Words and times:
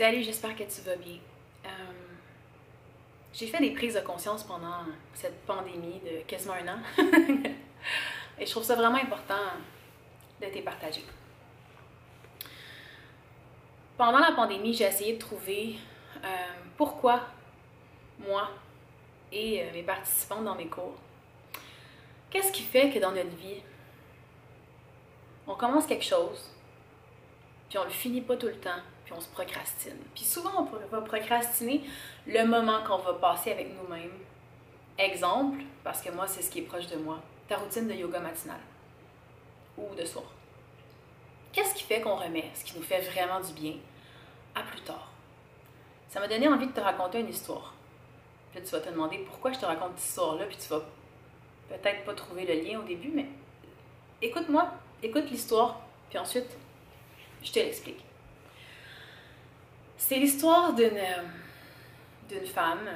Salut, 0.00 0.22
j'espère 0.22 0.56
que 0.56 0.62
tu 0.62 0.80
vas 0.80 0.96
bien. 0.96 1.18
Euh, 1.66 1.68
j'ai 3.34 3.46
fait 3.46 3.58
des 3.58 3.72
prises 3.72 3.92
de 3.92 4.00
conscience 4.00 4.44
pendant 4.44 4.86
cette 5.12 5.44
pandémie 5.44 6.00
de 6.00 6.22
quasiment 6.26 6.54
un 6.54 6.68
an. 6.68 6.78
Et 8.38 8.46
je 8.46 8.50
trouve 8.50 8.62
ça 8.62 8.76
vraiment 8.76 8.96
important 8.96 9.34
de 10.40 10.46
t'y 10.46 10.62
partager. 10.62 11.04
Pendant 13.98 14.20
la 14.20 14.32
pandémie, 14.32 14.72
j'ai 14.72 14.84
essayé 14.84 15.12
de 15.12 15.18
trouver 15.18 15.76
euh, 16.24 16.28
pourquoi 16.78 17.20
moi 18.20 18.48
et 19.30 19.64
euh, 19.64 19.66
mes 19.74 19.82
participants 19.82 20.40
dans 20.40 20.54
mes 20.54 20.68
cours, 20.68 20.96
qu'est-ce 22.30 22.52
qui 22.52 22.62
fait 22.62 22.88
que 22.88 23.00
dans 23.00 23.12
notre 23.12 23.36
vie, 23.36 23.60
on 25.46 25.56
commence 25.56 25.86
quelque 25.86 26.06
chose, 26.06 26.50
puis 27.70 27.78
on 27.78 27.84
le 27.84 27.90
finit 27.90 28.20
pas 28.20 28.36
tout 28.36 28.48
le 28.48 28.58
temps, 28.58 28.80
puis 29.04 29.14
on 29.16 29.20
se 29.20 29.28
procrastine. 29.28 29.96
Puis 30.14 30.24
souvent, 30.24 30.68
on 30.68 30.86
va 30.88 31.00
procrastiner 31.02 31.82
le 32.26 32.44
moment 32.44 32.82
qu'on 32.82 32.98
va 32.98 33.14
passer 33.14 33.52
avec 33.52 33.68
nous-mêmes. 33.80 34.12
Exemple, 34.98 35.62
parce 35.84 36.02
que 36.02 36.10
moi, 36.10 36.26
c'est 36.26 36.42
ce 36.42 36.50
qui 36.50 36.58
est 36.58 36.62
proche 36.62 36.88
de 36.88 36.96
moi, 36.96 37.20
ta 37.48 37.56
routine 37.56 37.86
de 37.86 37.94
yoga 37.94 38.18
matinale 38.18 38.60
ou 39.78 39.94
de 39.94 40.04
soir. 40.04 40.26
Qu'est-ce 41.52 41.74
qui 41.74 41.84
fait 41.84 42.00
qu'on 42.00 42.16
remet 42.16 42.50
ce 42.54 42.64
qui 42.64 42.76
nous 42.76 42.82
fait 42.82 43.00
vraiment 43.00 43.40
du 43.40 43.52
bien 43.52 43.74
à 44.54 44.62
plus 44.62 44.80
tard? 44.80 45.08
Ça 46.08 46.18
m'a 46.18 46.26
donné 46.26 46.48
envie 46.48 46.66
de 46.66 46.72
te 46.72 46.80
raconter 46.80 47.20
une 47.20 47.28
histoire. 47.28 47.72
Puis 48.52 48.62
tu 48.62 48.70
vas 48.70 48.80
te 48.80 48.90
demander 48.90 49.18
pourquoi 49.18 49.52
je 49.52 49.60
te 49.60 49.64
raconte 49.64 49.92
cette 49.96 50.08
histoire-là, 50.08 50.46
puis 50.46 50.56
tu 50.56 50.68
vas 50.68 50.82
peut-être 51.68 52.04
pas 52.04 52.14
trouver 52.14 52.44
le 52.44 52.62
lien 52.64 52.80
au 52.80 52.82
début, 52.82 53.12
mais 53.14 53.26
écoute-moi, 54.20 54.68
écoute 55.04 55.30
l'histoire, 55.30 55.80
puis 56.08 56.18
ensuite, 56.18 56.56
je 57.42 57.52
te 57.52 57.58
l'explique. 57.58 58.04
C'est 59.96 60.16
l'histoire 60.16 60.72
d'une 60.72 62.46
femme 62.46 62.88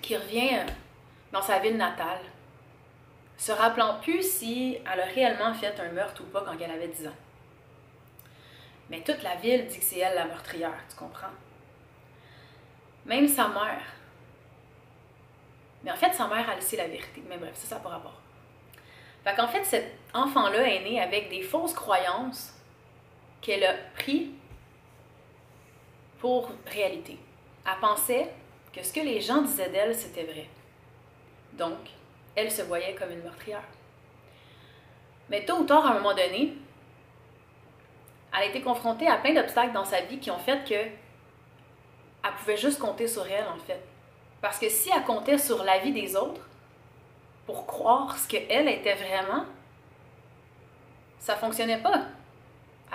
qui 0.00 0.16
revient 0.16 0.64
dans 1.32 1.42
sa 1.42 1.58
ville 1.58 1.76
natale, 1.76 2.20
se 3.36 3.52
rappelant 3.52 4.00
plus 4.00 4.22
si 4.22 4.78
elle 4.90 5.00
a 5.00 5.04
réellement 5.04 5.54
fait 5.54 5.78
un 5.78 5.92
meurtre 5.92 6.22
ou 6.22 6.26
pas 6.26 6.42
quand 6.42 6.56
elle 6.60 6.70
avait 6.70 6.88
10 6.88 7.06
ans. 7.08 7.16
Mais 8.90 9.02
toute 9.02 9.22
la 9.22 9.36
ville 9.36 9.66
dit 9.66 9.78
que 9.78 9.84
c'est 9.84 9.98
elle 9.98 10.14
la 10.14 10.24
meurtrière, 10.24 10.80
tu 10.88 10.96
comprends? 10.96 11.26
Même 13.04 13.28
sa 13.28 13.48
mère. 13.48 13.82
Mais 15.84 15.92
en 15.92 15.96
fait, 15.96 16.12
sa 16.12 16.26
mère 16.26 16.48
a 16.48 16.54
laissé 16.54 16.76
la 16.76 16.88
vérité. 16.88 17.22
Mais 17.28 17.36
bref, 17.36 17.54
ça, 17.54 17.68
ça 17.68 17.74
n'a 17.76 17.80
pas 17.82 17.90
rapport. 17.90 18.20
Fait 19.24 19.46
fait, 19.48 19.64
cet 19.64 19.92
enfant-là 20.14 20.66
est 20.66 20.80
né 20.80 21.00
avec 21.00 21.28
des 21.28 21.42
fausses 21.42 21.74
croyances 21.74 22.57
qu'elle 23.40 23.64
a 23.64 23.74
pris 23.96 24.30
pour 26.18 26.50
réalité. 26.66 27.18
Elle 27.66 27.80
pensait 27.80 28.30
que 28.72 28.82
ce 28.82 28.92
que 28.92 29.00
les 29.00 29.20
gens 29.20 29.42
disaient 29.42 29.70
d'elle, 29.70 29.94
c'était 29.94 30.24
vrai. 30.24 30.46
Donc, 31.52 31.78
elle 32.34 32.50
se 32.50 32.62
voyait 32.62 32.94
comme 32.94 33.10
une 33.10 33.22
meurtrière. 33.22 33.64
Mais 35.28 35.44
tôt 35.44 35.58
ou 35.58 35.64
tard, 35.64 35.86
à 35.86 35.90
un 35.90 35.94
moment 35.94 36.14
donné, 36.14 36.54
elle 38.32 38.42
a 38.42 38.44
été 38.46 38.60
confrontée 38.60 39.08
à 39.08 39.16
plein 39.16 39.34
d'obstacles 39.34 39.72
dans 39.72 39.84
sa 39.84 40.00
vie 40.02 40.18
qui 40.18 40.30
ont 40.30 40.38
fait 40.38 40.64
que 40.68 40.74
elle 42.24 42.34
pouvait 42.38 42.56
juste 42.56 42.78
compter 42.78 43.06
sur 43.06 43.26
elle, 43.26 43.46
en 43.46 43.58
fait. 43.58 43.80
Parce 44.40 44.58
que 44.58 44.68
si 44.68 44.90
elle 44.90 45.04
comptait 45.04 45.38
sur 45.38 45.64
la 45.64 45.78
vie 45.78 45.92
des 45.92 46.16
autres 46.16 46.40
pour 47.46 47.66
croire 47.66 48.16
ce 48.18 48.28
qu'elle 48.28 48.68
était 48.68 48.94
vraiment, 48.94 49.44
ça 51.18 51.36
fonctionnait 51.36 51.82
pas. 51.82 52.02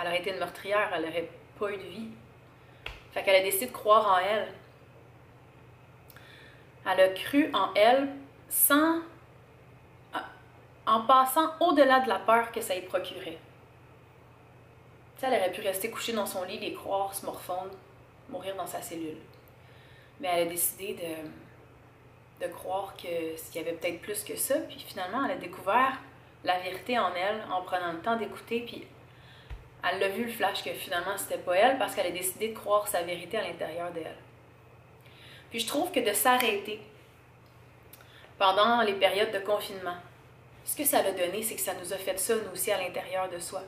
Elle 0.00 0.06
aurait 0.08 0.18
été 0.18 0.30
une 0.30 0.38
meurtrière, 0.38 0.90
elle 0.94 1.04
n'aurait 1.04 1.30
pas 1.58 1.70
eu 1.72 1.76
de 1.76 1.82
vie. 1.82 2.08
Fait 3.12 3.22
qu'elle 3.22 3.36
a 3.36 3.42
décidé 3.42 3.66
de 3.66 3.72
croire 3.72 4.06
en 4.14 4.18
elle. 4.18 4.48
Elle 6.86 7.00
a 7.00 7.08
cru 7.08 7.50
en 7.54 7.72
elle 7.74 8.08
sans. 8.48 9.00
en 10.86 11.00
passant 11.02 11.52
au-delà 11.60 12.00
de 12.00 12.08
la 12.08 12.18
peur 12.18 12.52
que 12.52 12.60
ça 12.60 12.74
y 12.74 12.82
procurait. 12.82 13.38
Tu 15.16 15.20
sais, 15.20 15.26
elle 15.26 15.40
aurait 15.40 15.52
pu 15.52 15.60
rester 15.60 15.90
couchée 15.90 16.12
dans 16.12 16.26
son 16.26 16.44
lit, 16.44 16.58
les 16.58 16.74
croire, 16.74 17.14
se 17.14 17.24
morfondre, 17.24 17.70
mourir 18.28 18.56
dans 18.56 18.66
sa 18.66 18.82
cellule. 18.82 19.16
Mais 20.20 20.28
elle 20.32 20.48
a 20.48 20.50
décidé 20.50 20.94
de, 20.94 22.46
de 22.46 22.52
croire 22.52 22.94
qu'il 22.96 23.10
y 23.54 23.58
avait 23.58 23.72
peut-être 23.72 24.00
plus 24.00 24.24
que 24.24 24.36
ça, 24.36 24.56
puis 24.58 24.78
finalement, 24.80 25.24
elle 25.24 25.32
a 25.32 25.36
découvert 25.36 25.98
la 26.42 26.58
vérité 26.58 26.98
en 26.98 27.14
elle 27.14 27.42
en 27.50 27.62
prenant 27.62 27.92
le 27.92 28.00
temps 28.00 28.16
d'écouter, 28.16 28.60
puis 28.66 28.86
elle 29.86 30.00
l'a 30.00 30.08
vu 30.08 30.24
le 30.24 30.30
flash 30.30 30.62
que 30.62 30.72
finalement 30.72 31.16
c'était 31.16 31.38
pas 31.38 31.56
elle 31.56 31.78
parce 31.78 31.94
qu'elle 31.94 32.06
a 32.06 32.10
décidé 32.10 32.48
de 32.48 32.54
croire 32.58 32.88
sa 32.88 33.02
vérité 33.02 33.36
à 33.36 33.42
l'intérieur 33.42 33.90
d'elle. 33.92 34.16
Puis 35.50 35.60
je 35.60 35.66
trouve 35.66 35.90
que 35.92 36.00
de 36.00 36.12
s'arrêter 36.12 36.80
pendant 38.38 38.82
les 38.82 38.94
périodes 38.94 39.30
de 39.30 39.38
confinement, 39.38 39.96
ce 40.64 40.76
que 40.76 40.84
ça 40.84 40.98
a 40.98 41.12
donné, 41.12 41.42
c'est 41.42 41.54
que 41.54 41.60
ça 41.60 41.74
nous 41.74 41.92
a 41.92 41.96
fait 41.96 42.18
ça, 42.18 42.34
nous 42.34 42.52
aussi, 42.52 42.72
à 42.72 42.78
l'intérieur 42.78 43.28
de 43.28 43.38
soi. 43.38 43.62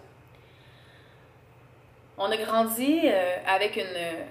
On 2.19 2.31
a 2.31 2.37
grandi 2.37 3.03
euh, 3.05 3.37
avec 3.47 3.76
une 3.76 4.26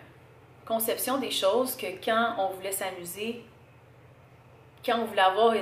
conception 0.66 1.20
des 1.20 1.30
choses 1.30 1.76
que 1.76 1.86
quand 2.04 2.36
on 2.40 2.50
voulait 2.50 2.72
s'amuser, 2.72 3.44
quand 4.84 5.00
on 5.00 5.06
voulait 5.06 5.22
avoir 5.22 5.54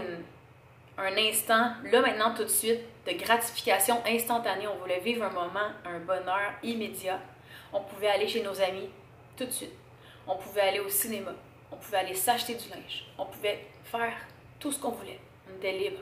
un 0.98 1.18
instant, 1.18 1.74
là 1.84 2.02
maintenant 2.02 2.34
tout 2.34 2.44
de 2.44 2.50
suite, 2.50 2.80
de 3.06 3.12
gratification 3.14 4.02
instantanée. 4.06 4.68
On 4.68 4.78
voulait 4.78 5.00
vivre 5.00 5.24
un 5.24 5.30
moment, 5.30 5.72
un 5.86 6.00
bonheur 6.00 6.54
immédiat. 6.64 7.20
On 7.72 7.82
pouvait 7.82 8.08
aller 8.08 8.28
chez 8.28 8.44
nos 8.44 8.60
amis 8.62 8.90
tout 9.38 9.46
de 9.46 9.52
suite. 9.52 9.74
On 10.28 10.36
pouvait 10.36 10.62
aller 10.62 10.80
au 10.80 10.90
cinéma. 10.90 11.32
On 11.72 11.76
pouvait 11.76 11.98
aller 11.98 12.16
s'acheter 12.16 12.56
du 12.56 12.70
linge. 12.70 13.06
On 13.18 13.26
pouvait 13.26 13.66
faire 13.84 14.14
tout 14.60 14.72
ce 14.72 14.80
qu'on 14.80 14.92
voulait. 14.92 15.20
On 15.50 15.58
était 15.58 15.74
libre. 15.74 16.00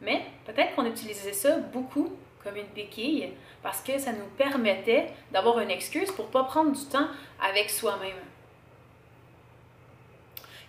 Mais 0.00 0.26
peut-être 0.44 0.74
qu'on 0.74 0.86
utilisait 0.86 1.32
ça 1.32 1.56
beaucoup 1.58 2.12
comme 2.42 2.56
une 2.56 2.66
béquille 2.74 3.32
parce 3.62 3.80
que 3.80 3.98
ça 3.98 4.12
nous 4.12 4.26
permettait 4.36 5.08
d'avoir 5.32 5.58
une 5.60 5.70
excuse 5.70 6.12
pour 6.12 6.26
pas 6.26 6.44
prendre 6.44 6.72
du 6.72 6.84
temps 6.86 7.08
avec 7.40 7.70
soi-même. 7.70 8.16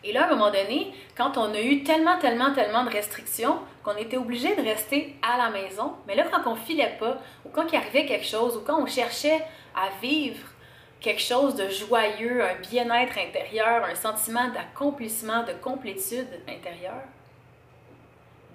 Et 0.03 0.13
là, 0.13 0.23
à 0.23 0.27
un 0.27 0.35
moment 0.35 0.51
donné, 0.51 0.93
quand 1.15 1.37
on 1.37 1.53
a 1.53 1.61
eu 1.61 1.83
tellement, 1.83 2.17
tellement, 2.19 2.53
tellement 2.53 2.83
de 2.83 2.89
restrictions 2.89 3.59
qu'on 3.87 3.95
était 3.95 4.17
obligé 4.17 4.53
de 4.53 4.61
rester 4.61 5.15
à 5.21 5.37
la 5.37 5.49
maison, 5.49 5.93
mais 6.07 6.15
là, 6.15 6.25
quand 6.29 6.51
on 6.51 6.57
filait 6.57 6.97
pas, 6.99 7.19
ou 7.45 7.49
quand 7.49 7.71
il 7.71 7.77
arrivait 7.77 8.05
quelque 8.05 8.25
chose, 8.25 8.57
ou 8.57 8.59
quand 8.59 8.81
on 8.81 8.85
cherchait 8.85 9.41
à 9.73 9.87
vivre 10.01 10.45
quelque 10.99 11.21
chose 11.21 11.55
de 11.55 11.69
joyeux, 11.69 12.43
un 12.43 12.55
bien-être 12.55 13.17
intérieur, 13.17 13.85
un 13.85 13.95
sentiment 13.95 14.49
d'accomplissement, 14.49 15.43
de 15.43 15.53
complétude 15.53 16.27
intérieure, 16.49 17.05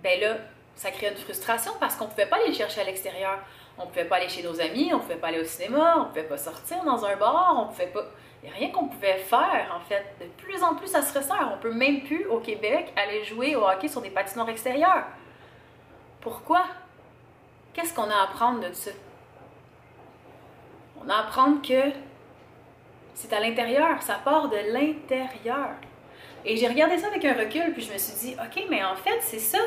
ben 0.02 0.20
là, 0.20 0.36
ça 0.74 0.90
créait 0.90 1.10
une 1.12 1.16
frustration 1.16 1.72
parce 1.80 1.96
qu'on 1.96 2.04
ne 2.04 2.10
pouvait 2.10 2.26
pas 2.26 2.36
aller 2.36 2.48
le 2.48 2.54
chercher 2.54 2.82
à 2.82 2.84
l'extérieur. 2.84 3.38
On 3.78 3.84
ne 3.84 3.88
pouvait 3.88 4.04
pas 4.04 4.16
aller 4.16 4.28
chez 4.28 4.42
nos 4.42 4.60
amis, 4.60 4.90
on 4.92 4.96
ne 4.96 5.02
pouvait 5.02 5.16
pas 5.16 5.28
aller 5.28 5.40
au 5.40 5.44
cinéma, 5.44 5.94
on 5.96 6.00
ne 6.00 6.08
pouvait 6.08 6.24
pas 6.24 6.36
sortir 6.36 6.84
dans 6.84 7.06
un 7.06 7.16
bar, 7.16 7.54
on 7.58 7.72
pouvait 7.72 7.86
pas. 7.86 8.04
Il 8.42 8.48
n'y 8.48 8.54
a 8.54 8.58
rien 8.58 8.70
qu'on 8.70 8.88
pouvait 8.88 9.18
faire, 9.18 9.72
en 9.76 9.80
fait. 9.88 10.16
De 10.20 10.26
plus 10.42 10.62
en 10.62 10.74
plus, 10.74 10.88
ça 10.88 11.00
se 11.00 11.16
resserre. 11.16 11.50
On 11.54 11.58
peut 11.58 11.72
même 11.72 12.02
plus, 12.02 12.26
au 12.26 12.40
Québec, 12.40 12.92
aller 12.96 13.22
jouer 13.24 13.54
au 13.54 13.64
hockey 13.64 13.86
sur 13.86 14.00
des 14.00 14.10
patinoires 14.10 14.48
extérieures. 14.48 15.04
Pourquoi? 16.20 16.64
Qu'est-ce 17.72 17.94
qu'on 17.94 18.10
a 18.10 18.14
à 18.14 18.24
apprendre 18.24 18.60
de 18.60 18.72
ça? 18.72 18.90
On 21.04 21.08
a 21.08 21.14
à 21.14 21.20
apprendre 21.20 21.62
que 21.62 21.92
c'est 23.14 23.32
à 23.32 23.40
l'intérieur, 23.40 24.02
ça 24.02 24.14
part 24.14 24.48
de 24.48 24.56
l'intérieur. 24.72 25.70
Et 26.44 26.56
j'ai 26.56 26.66
regardé 26.66 26.98
ça 26.98 27.06
avec 27.06 27.24
un 27.24 27.34
recul, 27.34 27.72
puis 27.72 27.82
je 27.82 27.92
me 27.92 27.98
suis 27.98 28.14
dit, 28.14 28.36
OK, 28.40 28.64
mais 28.68 28.82
en 28.82 28.96
fait, 28.96 29.20
c'est 29.20 29.38
ça. 29.38 29.60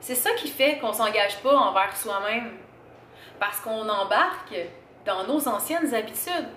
C'est 0.00 0.14
ça 0.14 0.30
qui 0.32 0.48
fait 0.48 0.78
qu'on 0.78 0.92
s'engage 0.92 1.38
pas 1.42 1.54
envers 1.54 1.94
soi-même. 1.96 2.52
Parce 3.38 3.60
qu'on 3.60 3.88
embarque 3.88 4.54
dans 5.06 5.24
nos 5.24 5.48
anciennes 5.48 5.94
habitudes. 5.94 6.48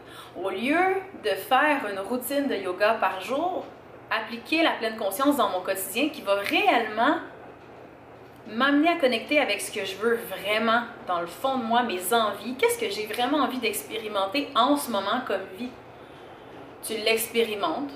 Au 0.42 0.50
lieu 0.50 0.78
de 1.24 1.30
faire 1.30 1.82
une 1.92 2.00
routine 2.00 2.48
de 2.48 2.56
yoga 2.56 2.96
par 2.96 3.22
jour, 3.22 3.66
appliquer 4.10 4.64
la 4.64 4.72
pleine 4.72 4.96
conscience 4.96 5.38
dans 5.38 5.50
mon 5.50 5.62
quotidien 5.62 6.10
qui 6.10 6.22
va 6.22 6.36
réellement 6.36 7.18
m'amener 8.50 8.90
à 8.90 8.96
connecter 8.96 9.40
avec 9.40 9.60
ce 9.60 9.72
que 9.72 9.84
je 9.84 9.98
veux 9.98 10.20
vraiment 10.30 10.84
dans 11.08 11.20
le 11.20 11.28
fond 11.28 11.58
de 11.58 11.64
moi, 11.64 11.84
mes 11.84 12.14
envies. 12.14 12.56
Qu'est-ce 12.56 12.80
que 12.80 12.90
j'ai 12.90 13.06
vraiment 13.08 13.40
envie 13.40 13.60
d'expérimenter 13.60 14.48
en 14.56 14.78
ce 14.78 14.90
moment 14.90 15.22
comme 15.28 15.44
vie? 15.58 15.70
Tu 16.84 16.94
l'expérimentes, 16.94 17.92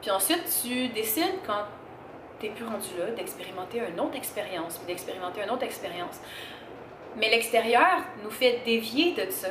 puis 0.00 0.10
ensuite 0.10 0.44
tu 0.62 0.88
décides 0.88 1.40
quand 1.46 1.64
tu 2.40 2.46
n'es 2.46 2.52
plus 2.52 2.64
rendu 2.64 2.88
là 2.98 3.10
d'expérimenter 3.14 3.82
une 3.92 4.00
autre 4.00 4.16
expérience, 4.16 4.80
d'expérimenter 4.86 5.42
une 5.42 5.50
autre 5.50 5.64
expérience. 5.64 6.20
Mais 7.16 7.28
l'extérieur 7.28 7.98
nous 8.24 8.30
fait 8.30 8.62
dévier 8.64 9.12
de 9.12 9.30
ça. 9.30 9.48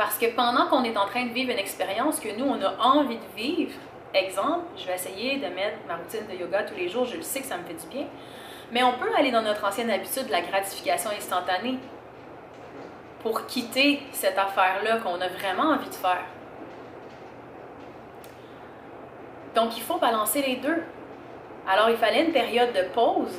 Parce 0.00 0.16
que 0.16 0.34
pendant 0.34 0.66
qu'on 0.68 0.82
est 0.84 0.96
en 0.96 1.04
train 1.04 1.26
de 1.26 1.32
vivre 1.34 1.52
une 1.52 1.58
expérience 1.58 2.20
que 2.20 2.34
nous, 2.34 2.46
on 2.46 2.58
a 2.62 2.74
envie 2.82 3.18
de 3.18 3.36
vivre, 3.36 3.74
exemple, 4.14 4.64
je 4.74 4.86
vais 4.86 4.94
essayer 4.94 5.36
de 5.36 5.46
mettre 5.54 5.76
ma 5.86 5.96
routine 5.96 6.26
de 6.26 6.40
yoga 6.40 6.62
tous 6.62 6.74
les 6.74 6.88
jours, 6.88 7.04
je 7.04 7.18
le 7.18 7.22
sais 7.22 7.40
que 7.40 7.46
ça 7.46 7.58
me 7.58 7.64
fait 7.64 7.74
du 7.74 7.86
bien, 7.88 8.06
mais 8.72 8.82
on 8.82 8.94
peut 8.94 9.14
aller 9.14 9.30
dans 9.30 9.42
notre 9.42 9.62
ancienne 9.62 9.90
habitude 9.90 10.26
de 10.26 10.32
la 10.32 10.40
gratification 10.40 11.10
instantanée 11.10 11.76
pour 13.22 13.44
quitter 13.44 14.00
cette 14.12 14.38
affaire-là 14.38 15.00
qu'on 15.00 15.20
a 15.20 15.28
vraiment 15.28 15.74
envie 15.74 15.90
de 15.90 15.94
faire. 15.94 16.24
Donc, 19.54 19.76
il 19.76 19.82
faut 19.82 19.98
balancer 19.98 20.40
les 20.40 20.56
deux. 20.56 20.82
Alors, 21.68 21.90
il 21.90 21.98
fallait 21.98 22.24
une 22.24 22.32
période 22.32 22.72
de 22.72 22.88
pause 22.94 23.38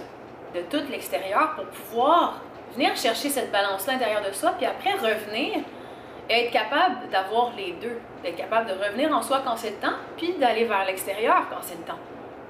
de 0.54 0.62
tout 0.70 0.86
l'extérieur 0.92 1.56
pour 1.56 1.66
pouvoir 1.66 2.36
venir 2.76 2.96
chercher 2.96 3.30
cette 3.30 3.52
balance-là 3.52 3.94
à 3.94 3.96
l'intérieur 3.96 4.22
de 4.22 4.32
soi, 4.32 4.52
puis 4.60 4.68
après 4.68 4.92
revenir 4.92 5.64
être 6.32 6.52
capable 6.52 7.10
d'avoir 7.10 7.52
les 7.56 7.74
deux, 7.74 8.00
d'être 8.24 8.36
capable 8.36 8.70
de 8.70 8.74
revenir 8.74 9.16
en 9.16 9.22
soi 9.22 9.42
quand 9.44 9.58
c'est 9.58 9.72
le 9.72 9.78
temps, 9.78 9.96
puis 10.18 10.34
d'aller 10.34 10.66
vers 10.66 10.86
l'extérieur 10.86 11.44
quand 11.50 11.62
c'est 11.62 11.78
le 11.78 11.84
temps. 11.84 12.00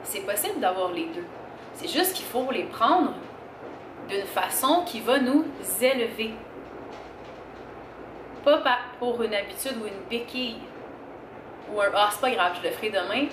C'est 0.04 0.26
possible 0.26 0.60
d'avoir 0.60 0.92
les 0.92 1.06
deux. 1.06 1.26
C'est 1.74 1.88
juste 1.88 2.14
qu'il 2.14 2.26
faut 2.26 2.52
les 2.52 2.64
prendre 2.64 3.14
d'une 4.10 4.26
façon 4.26 4.84
qui 4.86 5.00
va 5.00 5.20
nous 5.20 5.46
élever. 5.82 6.34
Pas 8.44 8.62
pour 9.00 9.22
une 9.22 9.34
habitude 9.34 9.78
ou 9.82 9.86
une 9.86 10.10
béquille. 10.10 10.58
Ou 11.72 11.80
un 11.80 11.86
Ah, 11.94 12.10
c'est 12.12 12.22
pas 12.22 12.32
grave, 12.32 12.54
je 12.62 12.68
le 12.68 12.74
ferai 12.74 12.90
demain. 12.90 13.28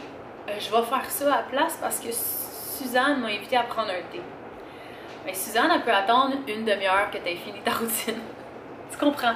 Euh, 0.49 0.53
je 0.59 0.71
vais 0.71 0.83
faire 0.83 1.11
ça 1.11 1.33
à 1.33 1.37
la 1.39 1.43
place 1.45 1.79
parce 1.81 1.99
que 1.99 2.09
Suzanne 2.13 3.21
m'a 3.21 3.29
invité 3.29 3.57
à 3.57 3.63
prendre 3.65 3.91
un 3.91 4.13
thé. 4.13 4.21
Mais 5.25 5.35
Suzanne, 5.35 5.71
elle 5.75 5.83
peut 5.83 5.93
attendre 5.93 6.37
une 6.47 6.65
demi-heure 6.65 7.11
que 7.11 7.19
tu 7.19 7.29
aies 7.29 7.37
fini 7.37 7.61
ta 7.61 7.73
routine. 7.73 8.21
tu 8.91 8.99
comprends? 8.99 9.35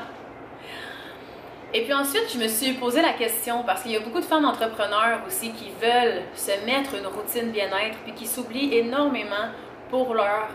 Et 1.74 1.84
puis 1.84 1.94
ensuite, 1.94 2.30
je 2.32 2.38
me 2.38 2.48
suis 2.48 2.74
posé 2.74 3.00
la 3.00 3.14
question, 3.14 3.62
parce 3.62 3.82
qu'il 3.82 3.92
y 3.92 3.96
a 3.96 4.00
beaucoup 4.00 4.20
de 4.20 4.24
femmes 4.24 4.44
entrepreneurs 4.44 5.20
aussi 5.26 5.52
qui 5.52 5.70
veulent 5.80 6.22
se 6.34 6.66
mettre 6.66 6.94
une 6.94 7.06
routine 7.06 7.50
bien-être, 7.50 7.98
puis 8.04 8.12
qui 8.12 8.26
s'oublient 8.26 8.74
énormément 8.74 9.48
pour 9.88 10.14
leur 10.14 10.48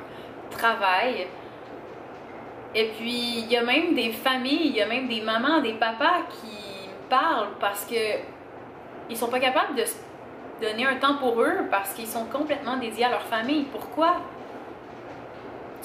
travail. 0.52 1.26
Et 2.76 2.92
puis, 2.98 3.40
il 3.40 3.52
y 3.52 3.58
a 3.58 3.64
même 3.64 3.96
des 3.96 4.12
familles, 4.12 4.68
il 4.68 4.76
y 4.76 4.82
a 4.82 4.86
même 4.86 5.08
des 5.08 5.22
mamans, 5.22 5.60
des 5.62 5.74
papas 5.74 6.22
qui 6.30 6.90
parlent 7.10 7.50
parce 7.60 7.86
que 7.86 7.96
ils 9.10 9.18
sont 9.18 9.30
pas 9.30 9.40
capables 9.40 9.74
de 9.76 9.86
donner 10.62 10.86
un 10.86 10.96
temps 10.96 11.16
pour 11.16 11.42
eux 11.42 11.66
parce 11.72 11.94
qu'ils 11.94 12.08
sont 12.08 12.26
complètement 12.26 12.78
dédiés 12.78 13.06
à 13.06 13.10
leur 13.10 13.24
famille. 13.24 13.64
Pourquoi? 13.72 14.18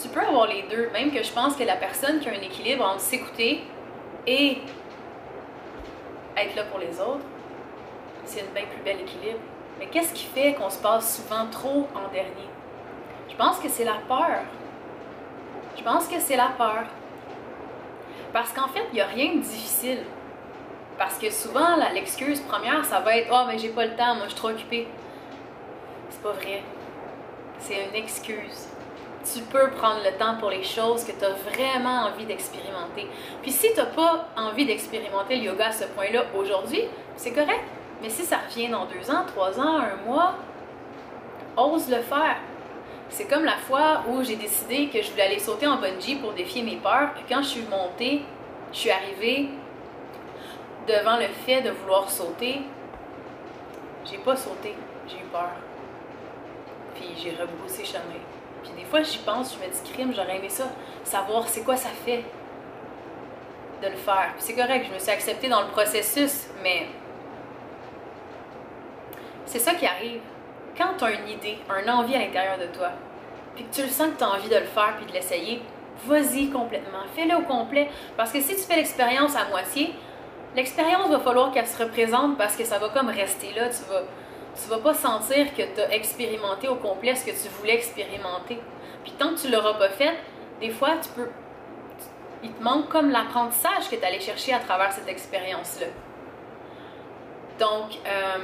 Tu 0.01 0.09
peux 0.09 0.21
avoir 0.21 0.49
les 0.49 0.65
deux, 0.71 0.91
même 0.93 1.11
que 1.13 1.23
je 1.23 1.33
pense 1.33 1.57
que 1.57 1.63
la 1.63 1.77
personne 1.77 2.19
qui 2.21 2.29
a 2.29 2.33
un 2.33 2.43
équilibre 2.43 2.85
entre 2.85 3.01
s'écouter 3.01 3.63
et 4.27 4.59
être 6.37 6.57
là 6.57 6.65
pour 6.65 6.79
les 6.79 7.01
autres, 7.01 7.25
c'est 8.25 8.41
un 8.41 8.53
bien 8.55 8.65
plus 8.65 8.83
bel 8.83 9.01
équilibre. 9.01 9.41
Mais 9.79 9.87
qu'est-ce 9.87 10.13
qui 10.13 10.25
fait 10.25 10.55
qu'on 10.55 10.71
se 10.71 10.79
passe 10.79 11.17
souvent 11.17 11.47
trop 11.51 11.89
en 11.95 12.13
dernier? 12.13 12.49
Je 13.29 13.37
pense 13.37 13.59
que 13.59 13.69
c'est 13.69 13.85
la 13.85 13.97
peur. 14.09 14.43
Je 15.77 15.83
pense 15.83 16.07
que 16.07 16.21
c'est 16.21 16.37
la 16.37 16.51
peur. 16.57 16.85
Parce 18.33 18.53
qu'en 18.53 18.69
fait, 18.69 18.85
il 18.93 18.95
n'y 18.95 19.01
a 19.01 19.07
rien 19.07 19.35
de 19.35 19.41
difficile. 19.41 20.05
Parce 20.99 21.19
que 21.19 21.31
souvent, 21.31 21.77
l'excuse 21.93 22.41
première, 22.41 22.85
ça 22.85 23.01
va 23.01 23.17
être 23.17 23.29
Oh, 23.33 23.45
mais 23.49 23.59
j'ai 23.59 23.71
pas 23.71 23.87
le 23.87 23.97
temps, 23.97 24.15
moi 24.15 24.25
je 24.25 24.31
suis 24.31 24.39
trop 24.39 24.49
occupée. 24.51 24.87
C'est 26.11 26.23
pas 26.23 26.33
vrai. 26.33 26.63
C'est 27.59 27.87
une 27.89 27.95
excuse. 27.95 28.69
Tu 29.25 29.41
peux 29.43 29.71
prendre 29.71 30.01
le 30.05 30.19
temps 30.19 30.37
pour 30.39 30.51
les 30.51 30.65
choses 30.65 31.05
que 31.05 31.13
tu 31.13 31.25
as 31.25 31.31
vraiment 31.31 32.07
envie 32.07 32.27
d'expérimenter. 32.27 33.07
Puis 33.41 33.53
si 33.53 33.73
tu 33.73 33.77
n'as 33.77 33.87
pas 33.87 34.27
envie 34.37 34.67
d'expérimenter 34.67 35.37
le 35.37 35.45
yoga 35.45 35.69
à 35.69 35.73
ce 35.73 35.85
point-là 35.85 36.25
aujourd'hui, 36.37 36.83
c'est 37.17 37.33
correct. 37.33 37.63
Mais 38.03 38.11
si 38.11 38.23
ça 38.23 38.39
revient 38.39 38.69
dans 38.69 38.87
deux 38.87 39.11
ans, 39.11 39.25
trois 39.27 39.61
ans, 39.61 39.79
un 39.79 39.97
mois, 40.05 40.35
ose 41.57 41.89
le 41.89 42.01
faire. 42.01 42.37
C'est 43.11 43.27
comme 43.27 43.45
la 43.45 43.57
fois 43.59 44.03
où 44.09 44.25
j'ai 44.25 44.37
décidé 44.37 44.89
que 44.89 45.01
je 45.01 45.11
voulais 45.11 45.25
aller 45.25 45.39
sauter 45.39 45.67
en 45.67 45.77
bungee 45.77 46.17
pour 46.17 46.33
défier 46.33 46.63
mes 46.63 46.77
peurs. 46.77 47.13
Puis 47.15 47.25
quand 47.29 47.43
je 47.43 47.49
suis 47.49 47.67
montée, 47.71 48.23
je 48.73 48.79
suis 48.79 48.91
arrivée 48.91 49.51
devant 50.89 51.17
le 51.17 51.29
fait 51.47 51.61
de 51.61 51.71
vouloir 51.71 52.11
sauter. 52.11 52.63
J'ai 54.05 54.19
pas 54.19 54.35
sauté, 54.35 54.75
j'ai 55.07 55.19
eu 55.19 55.29
peur. 55.31 55.51
Puis 56.95 57.09
j'ai 57.23 57.31
rebroussé 57.31 57.85
chemin. 57.85 58.32
Puis 58.63 58.73
des 58.77 58.85
fois, 58.85 59.03
j'y 59.03 59.19
pense, 59.19 59.55
je 59.55 59.65
me 59.65 59.71
dis 59.71 59.93
crime, 59.93 60.13
j'aurais 60.15 60.37
aimé 60.37 60.49
ça, 60.49 60.65
savoir 61.05 61.47
c'est 61.49 61.63
quoi 61.63 61.77
ça 61.77 61.89
fait 61.89 62.25
de 63.83 63.89
le 63.89 63.97
faire. 63.97 64.33
Puis 64.35 64.43
c'est 64.43 64.55
correct, 64.55 64.87
je 64.89 64.95
me 64.95 64.99
suis 64.99 65.11
acceptée 65.11 65.49
dans 65.49 65.63
le 65.63 65.69
processus, 65.69 66.47
mais 66.63 66.87
c'est 69.45 69.59
ça 69.59 69.75
qui 69.75 69.87
arrive 69.87 70.21
quand 70.77 70.95
tu 70.97 71.05
as 71.05 71.11
une 71.13 71.29
idée, 71.29 71.59
un 71.69 71.93
envie 71.93 72.15
à 72.15 72.21
l'intérieur 72.21 72.59
de 72.59 72.67
toi, 72.67 72.91
puis 73.55 73.65
que 73.65 73.75
tu 73.75 73.83
le 73.83 73.89
sens 73.89 74.09
que 74.09 74.19
tu 74.19 74.25
as 74.25 74.31
envie 74.31 74.49
de 74.49 74.57
le 74.57 74.65
faire 74.65 74.97
puis 74.97 75.07
de 75.07 75.13
l'essayer, 75.13 75.63
vas-y 76.07 76.49
complètement. 76.49 77.03
Fais-le 77.15 77.37
au 77.37 77.43
complet. 77.43 77.89
Parce 78.17 78.33
que 78.33 78.41
si 78.41 78.55
tu 78.57 78.63
fais 78.63 78.77
l'expérience 78.77 79.37
à 79.37 79.49
moitié, 79.49 79.95
l'expérience 80.57 81.09
va 81.11 81.21
falloir 81.21 81.53
qu'elle 81.53 81.67
se 81.67 81.83
représente 81.83 82.39
parce 82.39 82.57
que 82.57 82.65
ça 82.65 82.79
va 82.79 82.89
comme 82.89 83.09
rester 83.09 83.53
là. 83.55 83.69
Tu 83.69 83.85
vas, 83.91 84.03
tu 84.55 84.69
vas 84.69 84.79
pas 84.79 84.95
sentir 84.95 85.55
que 85.55 85.63
tu 85.63 85.81
as 85.81 85.93
expérimenté 85.95 86.69
au 86.69 86.77
complet 86.77 87.15
ce 87.15 87.25
que 87.25 87.31
tu 87.31 87.49
voulais 87.59 87.75
expérimenter. 87.75 88.59
Puis 89.03 89.13
tant 89.13 89.35
que 89.35 89.41
tu 89.41 89.49
l'auras 89.49 89.75
pas 89.75 89.89
fait, 89.89 90.17
des 90.61 90.71
fois, 90.71 90.97
tu 91.03 91.09
peux. 91.11 91.29
Il 92.43 92.53
te 92.53 92.63
manque 92.63 92.89
comme 92.89 93.11
l'apprentissage 93.11 93.89
que 93.89 93.97
tu 93.97 94.05
allais 94.05 94.21
chercher 94.21 94.53
à 94.53 94.59
travers 94.59 94.93
cette 94.93 95.09
expérience-là. 95.09 95.87
Donc, 97.59 97.97
euh, 98.07 98.39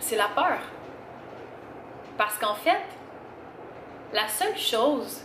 c'est 0.00 0.16
la 0.16 0.28
peur. 0.28 0.58
Parce 2.16 2.38
qu'en 2.38 2.54
fait, 2.54 2.82
la 4.12 4.28
seule 4.28 4.56
chose 4.56 5.22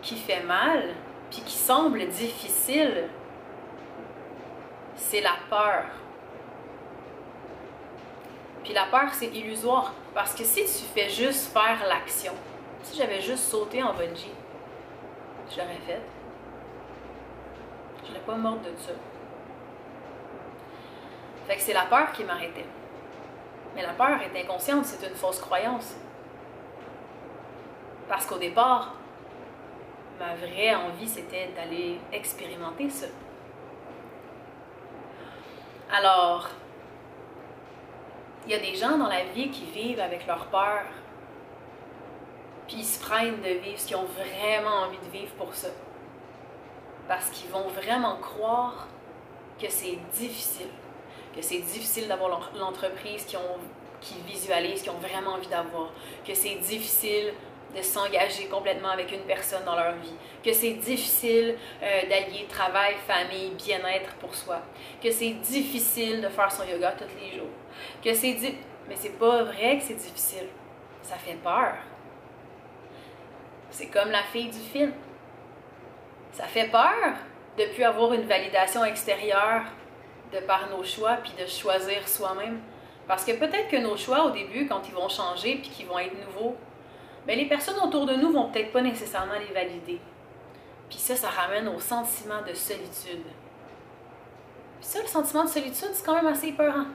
qui 0.00 0.16
fait 0.16 0.42
mal, 0.42 0.94
puis 1.30 1.42
qui 1.42 1.56
semble 1.56 2.06
difficile, 2.08 3.08
c'est 4.94 5.20
la 5.20 5.36
peur. 5.50 5.84
Puis 8.66 8.74
la 8.74 8.86
peur, 8.86 9.14
c'est 9.14 9.26
illusoire. 9.26 9.92
Parce 10.12 10.34
que 10.34 10.42
si 10.42 10.64
tu 10.64 10.84
fais 10.92 11.08
juste 11.08 11.52
faire 11.52 11.86
l'action, 11.88 12.32
si 12.82 12.96
j'avais 12.96 13.20
juste 13.20 13.44
sauté 13.44 13.80
en 13.80 13.94
bungee, 13.94 14.32
je 15.48 15.56
l'aurais 15.56 15.78
fait. 15.86 16.00
Je 18.02 18.08
n'aurais 18.08 18.24
pas 18.24 18.34
morte 18.34 18.62
de 18.62 18.72
ça. 18.76 18.90
Fait 21.46 21.54
que 21.54 21.62
c'est 21.62 21.74
la 21.74 21.84
peur 21.84 22.10
qui 22.10 22.24
m'arrêtait. 22.24 22.66
Mais 23.76 23.82
la 23.82 23.92
peur 23.92 24.18
est 24.20 24.42
inconsciente, 24.42 24.84
c'est 24.84 25.06
une 25.06 25.14
fausse 25.14 25.38
croyance. 25.38 25.94
Parce 28.08 28.26
qu'au 28.26 28.38
départ, 28.38 28.94
ma 30.18 30.34
vraie 30.34 30.74
envie, 30.74 31.06
c'était 31.06 31.50
d'aller 31.54 32.00
expérimenter 32.12 32.90
ça. 32.90 33.06
Alors, 35.92 36.50
il 38.46 38.52
y 38.52 38.54
a 38.54 38.58
des 38.58 38.76
gens 38.76 38.96
dans 38.96 39.08
la 39.08 39.24
vie 39.24 39.50
qui 39.50 39.64
vivent 39.64 40.00
avec 40.00 40.26
leur 40.26 40.46
peur, 40.46 40.84
puis 42.68 42.78
ils 42.78 42.84
se 42.84 43.00
freinent 43.00 43.40
de 43.42 43.60
vivre 43.60 43.78
ce 43.78 43.86
qu'ils 43.88 43.96
ont 43.96 44.04
vraiment 44.04 44.86
envie 44.86 44.98
de 44.98 45.10
vivre 45.10 45.32
pour 45.34 45.52
ça. 45.54 45.68
Parce 47.08 47.28
qu'ils 47.30 47.50
vont 47.50 47.68
vraiment 47.68 48.16
croire 48.16 48.86
que 49.60 49.66
c'est 49.68 49.98
difficile. 50.14 50.68
Que 51.34 51.42
c'est 51.42 51.58
difficile 51.58 52.08
d'avoir 52.08 52.50
l'entreprise 52.56 53.24
qui, 53.24 53.36
ont, 53.36 53.58
qui 54.00 54.14
visualise, 54.26 54.82
qui 54.82 54.90
ont 54.90 54.98
vraiment 54.98 55.32
envie 55.32 55.48
d'avoir, 55.48 55.90
que 56.24 56.34
c'est 56.34 56.54
difficile 56.56 57.32
de 57.74 57.82
s'engager 57.82 58.46
complètement 58.46 58.90
avec 58.90 59.12
une 59.12 59.22
personne 59.22 59.64
dans 59.64 59.76
leur 59.76 59.94
vie, 59.96 60.14
que 60.44 60.52
c'est 60.52 60.72
difficile 60.74 61.56
euh, 61.82 62.02
d'allier 62.08 62.46
travail, 62.48 62.94
famille, 63.06 63.50
bien-être 63.50 64.14
pour 64.14 64.34
soi, 64.34 64.60
que 65.02 65.10
c'est 65.10 65.32
difficile 65.32 66.22
de 66.22 66.28
faire 66.28 66.50
son 66.50 66.64
yoga 66.64 66.92
tous 66.92 67.04
les 67.20 67.36
jours, 67.36 67.50
que 68.02 68.14
c'est 68.14 68.32
di 68.32 68.54
mais 68.88 68.94
c'est 68.96 69.18
pas 69.18 69.42
vrai 69.42 69.78
que 69.78 69.84
c'est 69.84 69.94
difficile. 69.94 70.46
Ça 71.02 71.16
fait 71.16 71.34
peur. 71.42 71.74
C'est 73.70 73.88
comme 73.88 74.10
la 74.10 74.22
fille 74.22 74.48
du 74.48 74.58
film. 74.58 74.92
Ça 76.32 76.44
fait 76.44 76.68
peur 76.68 77.14
de 77.58 77.64
plus 77.74 77.84
avoir 77.84 78.12
une 78.12 78.26
validation 78.26 78.84
extérieure 78.84 79.62
de 80.32 80.38
par 80.40 80.68
nos 80.70 80.84
choix, 80.84 81.16
puis 81.22 81.32
de 81.38 81.46
choisir 81.46 82.06
soi-même. 82.06 82.60
Parce 83.06 83.24
que 83.24 83.32
peut-être 83.32 83.68
que 83.68 83.76
nos 83.76 83.96
choix 83.96 84.24
au 84.24 84.30
début, 84.30 84.66
quand 84.66 84.82
ils 84.88 84.94
vont 84.94 85.08
changer, 85.08 85.56
puis 85.56 85.70
qu'ils 85.70 85.86
vont 85.86 85.98
être 85.98 86.14
nouveaux, 86.26 86.56
ben, 87.26 87.36
les 87.36 87.46
personnes 87.46 87.78
autour 87.84 88.06
de 88.06 88.14
nous 88.14 88.30
vont 88.30 88.50
peut-être 88.50 88.72
pas 88.72 88.82
nécessairement 88.82 89.34
les 89.34 89.52
valider. 89.52 90.00
Puis 90.88 90.98
ça, 90.98 91.16
ça 91.16 91.28
ramène 91.28 91.66
au 91.68 91.80
sentiment 91.80 92.42
de 92.46 92.54
solitude. 92.54 93.24
Puis 94.80 94.88
ça, 94.88 95.00
le 95.00 95.08
sentiment 95.08 95.44
de 95.44 95.48
solitude, 95.48 95.90
c'est 95.92 96.04
quand 96.04 96.14
même 96.14 96.26
assez 96.26 96.52
peurant. 96.52 96.86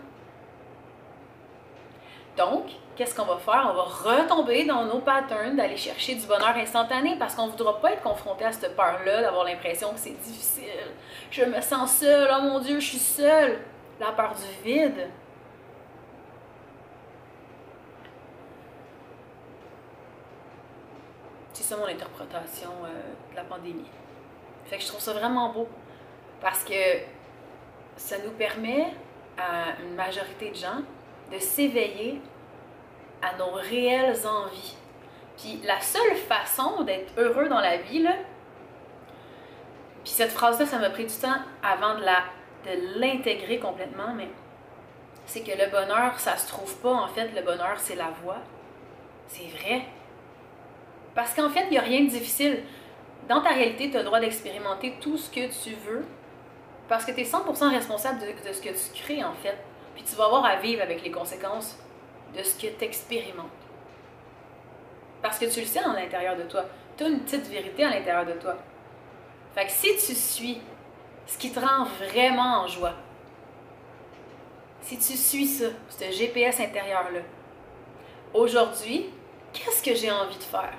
Donc, 2.37 2.63
qu'est-ce 2.95 3.13
qu'on 3.13 3.25
va 3.25 3.37
faire? 3.37 3.67
On 3.71 3.73
va 3.73 3.83
retomber 3.83 4.63
dans 4.65 4.85
nos 4.85 4.99
patterns 4.99 5.57
d'aller 5.57 5.75
chercher 5.75 6.15
du 6.15 6.25
bonheur 6.25 6.55
instantané 6.55 7.17
parce 7.19 7.35
qu'on 7.35 7.47
ne 7.47 7.51
voudra 7.51 7.81
pas 7.81 7.91
être 7.91 8.01
confronté 8.01 8.45
à 8.45 8.53
cette 8.53 8.75
peur-là, 8.75 9.21
d'avoir 9.21 9.43
l'impression 9.43 9.91
que 9.91 9.99
c'est 9.99 10.11
difficile. 10.21 10.91
Je 11.29 11.43
me 11.43 11.59
sens 11.59 11.97
seule, 11.97 12.29
oh 12.33 12.41
mon 12.41 12.59
Dieu, 12.59 12.79
je 12.79 12.85
suis 12.85 12.99
seule. 12.99 13.59
La 13.99 14.13
peur 14.13 14.33
du 14.33 14.63
vide. 14.69 15.09
Ça 21.71 21.77
mon 21.77 21.87
interprétation 21.87 22.69
euh, 22.83 23.31
de 23.31 23.35
la 23.35 23.43
pandémie. 23.43 23.89
Fait 24.65 24.77
que 24.77 24.83
je 24.83 24.87
trouve 24.87 24.99
ça 24.99 25.13
vraiment 25.13 25.53
beau 25.53 25.69
parce 26.41 26.65
que 26.65 26.73
ça 27.95 28.17
nous 28.25 28.31
permet 28.31 28.87
à 29.37 29.81
une 29.81 29.95
majorité 29.95 30.49
de 30.49 30.55
gens 30.55 30.81
de 31.31 31.39
s'éveiller 31.39 32.21
à 33.21 33.37
nos 33.37 33.51
réelles 33.51 34.27
envies. 34.27 34.75
Puis 35.37 35.61
la 35.63 35.79
seule 35.79 36.15
façon 36.15 36.83
d'être 36.83 37.13
heureux 37.17 37.47
dans 37.47 37.61
la 37.61 37.77
vie, 37.77 38.03
là, 38.03 38.15
puis 40.03 40.11
cette 40.11 40.31
phrase-là, 40.31 40.65
ça 40.65 40.77
m'a 40.77 40.89
pris 40.89 41.05
du 41.05 41.13
temps 41.13 41.39
avant 41.63 41.95
de 41.95 42.03
la 42.03 42.23
de 42.65 42.99
l'intégrer 42.99 43.57
complètement, 43.57 44.13
mais 44.15 44.29
c'est 45.25 45.41
que 45.41 45.51
le 45.51 45.71
bonheur, 45.71 46.19
ça 46.19 46.37
se 46.37 46.47
trouve 46.47 46.75
pas. 46.77 46.93
En 46.93 47.07
fait, 47.07 47.29
le 47.33 47.41
bonheur, 47.41 47.79
c'est 47.79 47.95
la 47.95 48.11
voie. 48.21 48.37
C'est 49.27 49.47
vrai. 49.47 49.85
Parce 51.15 51.33
qu'en 51.33 51.49
fait, 51.49 51.65
il 51.65 51.71
n'y 51.71 51.77
a 51.77 51.81
rien 51.81 52.03
de 52.03 52.09
difficile. 52.09 52.63
Dans 53.27 53.41
ta 53.41 53.49
réalité, 53.49 53.89
tu 53.89 53.97
as 53.97 53.99
le 53.99 54.05
droit 54.05 54.19
d'expérimenter 54.19 54.95
tout 54.99 55.17
ce 55.17 55.29
que 55.29 55.47
tu 55.63 55.75
veux 55.75 56.05
parce 56.87 57.05
que 57.05 57.11
tu 57.11 57.21
es 57.21 57.23
100% 57.23 57.69
responsable 57.69 58.19
de, 58.19 58.53
ce 58.53 58.61
que 58.61 58.69
tu 58.69 59.03
crées, 59.03 59.23
en 59.23 59.33
fait. 59.33 59.57
Puis 59.95 60.03
tu 60.03 60.15
vas 60.15 60.25
avoir 60.25 60.43
à 60.43 60.57
vivre 60.57 60.81
avec 60.81 61.03
les 61.03 61.11
conséquences 61.11 61.77
de 62.35 62.43
ce 62.43 62.55
que 62.55 62.67
tu 62.67 62.83
expérimentes. 62.83 63.45
Parce 65.21 65.37
que 65.39 65.45
tu 65.45 65.61
le 65.61 65.65
sais 65.65 65.79
à 65.79 65.87
l'intérieur 65.93 66.35
de 66.35 66.43
toi. 66.43 66.65
Tu 66.97 67.03
as 67.03 67.07
une 67.07 67.21
petite 67.21 67.47
vérité 67.47 67.85
à 67.85 67.91
l'intérieur 67.91 68.25
de 68.25 68.33
toi. 68.33 68.57
Fait 69.55 69.65
que 69.65 69.71
si 69.71 69.95
tu 70.05 70.15
suis 70.15 70.59
ce 71.27 71.37
qui 71.37 71.51
te 71.51 71.59
rend 71.59 71.85
vraiment 71.85 72.63
en 72.63 72.67
joie, 72.67 72.93
si 74.81 74.97
tu 74.97 75.15
suis 75.15 75.45
ça, 75.45 75.67
ce 75.89 76.11
GPS 76.11 76.59
intérieur-là, 76.59 77.21
aujourd'hui, 78.33 79.09
qu'est-ce 79.53 79.81
que 79.81 79.95
j'ai 79.95 80.11
envie 80.11 80.37
de 80.37 80.43
faire? 80.43 80.73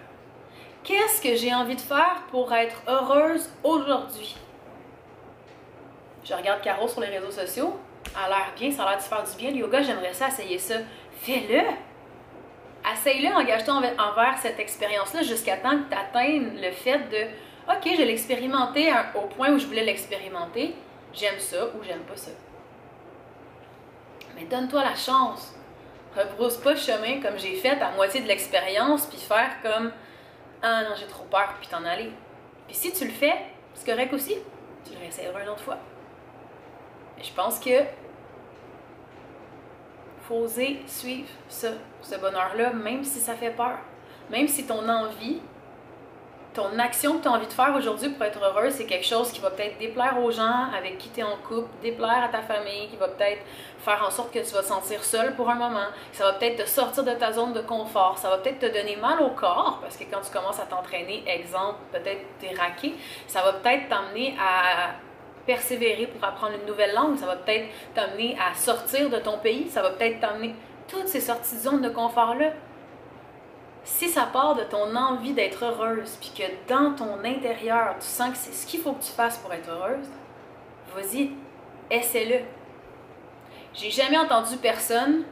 Qu'est-ce 0.84 1.22
que 1.22 1.36
j'ai 1.36 1.54
envie 1.54 1.76
de 1.76 1.80
faire 1.80 2.22
pour 2.30 2.52
être 2.52 2.82
heureuse 2.88 3.48
aujourd'hui? 3.62 4.36
Je 6.24 6.34
regarde 6.34 6.60
Caro 6.60 6.88
sur 6.88 7.00
les 7.00 7.06
réseaux 7.06 7.30
sociaux. 7.30 7.78
Elle 8.16 8.32
a 8.32 8.36
l'air 8.36 8.52
bien, 8.56 8.70
ça 8.70 8.82
a 8.84 8.90
l'air 8.90 8.98
de 8.98 9.02
faire 9.02 9.22
du 9.22 9.36
bien. 9.36 9.50
Le 9.50 9.58
yoga, 9.58 9.82
j'aimerais 9.82 10.12
ça 10.12 10.28
essayer 10.28 10.58
ça. 10.58 10.74
Fais-le! 11.20 11.62
Essaye-le, 12.92 13.32
engage-toi 13.32 13.74
envers 13.74 14.38
cette 14.42 14.58
expérience-là 14.58 15.22
jusqu'à 15.22 15.56
temps 15.56 15.78
que 15.78 15.88
tu 15.88 15.96
atteignes 15.96 16.60
le 16.60 16.72
fait 16.72 16.98
de 17.10 17.28
OK, 17.70 17.94
je 17.96 18.02
l'ai 18.02 18.12
expérimenté 18.12 18.92
au 19.14 19.28
point 19.28 19.50
où 19.50 19.58
je 19.58 19.66
voulais 19.66 19.84
l'expérimenter. 19.84 20.74
J'aime 21.14 21.38
ça 21.38 21.66
ou 21.66 21.84
j'aime 21.84 22.00
pas 22.00 22.16
ça. 22.16 22.32
Mais 24.34 24.44
donne-toi 24.44 24.82
la 24.82 24.96
chance. 24.96 25.54
Rebrousse 26.16 26.56
pas 26.56 26.74
chemin 26.74 27.20
comme 27.20 27.38
j'ai 27.38 27.54
fait 27.54 27.80
à 27.80 27.92
moitié 27.92 28.20
de 28.20 28.26
l'expérience, 28.26 29.06
puis 29.06 29.18
faire 29.18 29.50
comme 29.62 29.92
Ah 30.62 30.84
non, 30.84 30.94
j'ai 30.96 31.06
trop 31.06 31.24
peur, 31.24 31.54
puis 31.58 31.68
t'en 31.68 31.84
aller. 31.84 32.12
Puis 32.68 32.76
si 32.76 32.92
tu 32.92 33.04
le 33.04 33.10
fais, 33.10 33.34
c'est 33.74 33.90
correct 33.90 34.12
aussi. 34.12 34.36
Tu 34.84 34.92
le 34.92 34.98
réessayeras 35.00 35.42
une 35.42 35.48
autre 35.48 35.62
fois. 35.62 35.78
Mais 37.16 37.24
je 37.24 37.32
pense 37.32 37.58
que 37.58 37.70
faut 40.22 40.36
oser 40.36 40.80
suivre 40.86 41.28
ça, 41.48 41.70
ce 42.00 42.14
bonheur-là, 42.14 42.72
même 42.72 43.02
si 43.02 43.18
ça 43.18 43.34
fait 43.34 43.50
peur. 43.50 43.78
Même 44.30 44.46
si 44.46 44.66
ton 44.66 44.88
envie 44.88 45.40
ton 46.54 46.78
action 46.78 47.18
que 47.18 47.22
tu 47.22 47.28
as 47.28 47.32
envie 47.32 47.46
de 47.46 47.52
faire 47.52 47.74
aujourd'hui 47.76 48.10
pour 48.10 48.24
être 48.26 48.38
heureuse, 48.42 48.74
c'est 48.74 48.84
quelque 48.84 49.06
chose 49.06 49.32
qui 49.32 49.40
va 49.40 49.50
peut-être 49.50 49.78
déplaire 49.78 50.22
aux 50.22 50.30
gens 50.30 50.66
avec 50.76 50.98
qui 50.98 51.08
tu 51.08 51.20
es 51.20 51.22
en 51.22 51.36
couple, 51.48 51.68
déplaire 51.80 52.24
à 52.24 52.28
ta 52.28 52.42
famille, 52.42 52.88
qui 52.88 52.96
va 52.96 53.08
peut-être 53.08 53.40
faire 53.78 54.04
en 54.06 54.10
sorte 54.10 54.32
que 54.32 54.38
tu 54.38 54.54
vas 54.54 54.60
te 54.60 54.66
sentir 54.66 55.02
seul 55.02 55.34
pour 55.34 55.48
un 55.48 55.54
moment. 55.54 55.86
Ça 56.12 56.24
va 56.24 56.34
peut-être 56.34 56.64
te 56.64 56.68
sortir 56.68 57.04
de 57.04 57.12
ta 57.12 57.32
zone 57.32 57.52
de 57.52 57.62
confort. 57.62 58.18
Ça 58.18 58.28
va 58.28 58.38
peut-être 58.38 58.58
te 58.58 58.66
donner 58.66 58.96
mal 58.96 59.20
au 59.22 59.30
corps, 59.30 59.78
parce 59.80 59.96
que 59.96 60.04
quand 60.04 60.20
tu 60.20 60.30
commences 60.30 60.60
à 60.60 60.66
t'entraîner, 60.66 61.24
exemple, 61.26 61.78
peut-être 61.90 62.22
t'es 62.38 62.54
raqué, 62.54 62.94
ça 63.26 63.42
va 63.42 63.54
peut-être 63.54 63.88
t'amener 63.88 64.36
à 64.38 64.92
persévérer 65.46 66.06
pour 66.06 66.22
apprendre 66.22 66.52
une 66.60 66.66
nouvelle 66.66 66.94
langue. 66.94 67.16
Ça 67.16 67.26
va 67.26 67.36
peut-être 67.36 67.66
t'amener 67.94 68.36
à 68.38 68.54
sortir 68.54 69.08
de 69.08 69.16
ton 69.16 69.38
pays. 69.38 69.68
Ça 69.70 69.82
va 69.82 69.90
peut-être 69.90 70.20
t'amener 70.20 70.54
toutes 70.86 71.08
ces 71.08 71.20
sorties 71.20 71.56
de 71.56 71.60
zone 71.60 71.80
de 71.80 71.88
confort-là 71.88 72.50
si 73.84 74.08
ça 74.08 74.26
part 74.26 74.54
de 74.54 74.62
ton 74.62 74.94
envie 74.94 75.32
d'être 75.32 75.64
heureuse, 75.64 76.16
puis 76.20 76.32
que 76.36 76.72
dans 76.72 76.94
ton 76.94 77.24
intérieur, 77.24 77.96
tu 77.98 78.06
sens 78.06 78.30
que 78.30 78.36
c'est 78.36 78.52
ce 78.52 78.66
qu'il 78.66 78.80
faut 78.80 78.92
que 78.92 79.02
tu 79.02 79.12
fasses 79.12 79.38
pour 79.38 79.52
être 79.52 79.68
heureuse, 79.68 80.08
vas-y, 80.94 81.32
essaie-le. 81.90 82.40
J'ai 83.74 83.90
jamais 83.90 84.18
entendu 84.18 84.56
personne 84.58 85.24